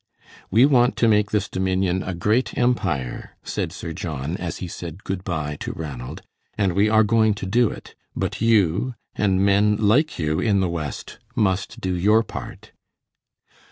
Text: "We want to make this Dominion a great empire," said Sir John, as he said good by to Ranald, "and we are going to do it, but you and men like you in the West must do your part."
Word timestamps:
"We 0.49 0.65
want 0.65 0.95
to 0.95 1.07
make 1.07 1.29
this 1.29 1.47
Dominion 1.47 2.01
a 2.01 2.15
great 2.15 2.57
empire," 2.57 3.37
said 3.43 3.71
Sir 3.71 3.93
John, 3.93 4.35
as 4.37 4.57
he 4.57 4.67
said 4.67 5.03
good 5.03 5.23
by 5.23 5.57
to 5.57 5.73
Ranald, 5.73 6.23
"and 6.57 6.73
we 6.73 6.89
are 6.89 7.03
going 7.03 7.35
to 7.35 7.45
do 7.45 7.69
it, 7.69 7.93
but 8.15 8.41
you 8.41 8.95
and 9.13 9.45
men 9.45 9.75
like 9.77 10.17
you 10.17 10.39
in 10.39 10.59
the 10.59 10.69
West 10.71 11.19
must 11.35 11.79
do 11.81 11.93
your 11.95 12.23
part." 12.23 12.71